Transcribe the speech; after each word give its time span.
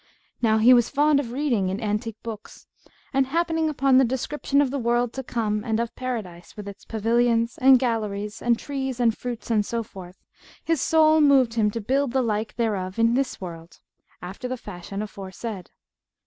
Now 0.41 0.57
he 0.57 0.73
was 0.73 0.89
fond 0.89 1.19
of 1.19 1.31
reading 1.31 1.69
in 1.69 1.79
antique 1.79 2.17
books; 2.23 2.65
and, 3.13 3.27
happening 3.27 3.69
upon 3.69 3.99
the 3.99 4.03
description 4.03 4.59
of 4.59 4.71
the 4.71 4.79
world 4.79 5.13
to 5.13 5.21
come 5.21 5.63
and 5.63 5.79
of 5.79 5.95
Paradise, 5.95 6.57
with 6.57 6.67
its 6.67 6.85
pavilions 6.85 7.55
and 7.59 7.77
galleries 7.77 8.41
and 8.41 8.57
trees 8.57 8.99
and 8.99 9.15
fruits 9.15 9.51
and 9.51 9.63
so 9.63 9.83
forth, 9.83 10.17
his 10.63 10.81
soul 10.81 11.21
moved 11.21 11.53
him 11.53 11.69
to 11.69 11.81
build 11.81 12.13
the 12.13 12.23
like 12.23 12.55
thereof 12.55 12.97
in 12.97 13.13
this 13.13 13.39
world, 13.39 13.79
after 14.23 14.47
the 14.47 14.57
fashion 14.57 15.03
aforesaid. 15.03 15.69